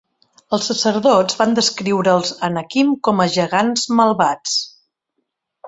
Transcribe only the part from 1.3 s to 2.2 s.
van descriure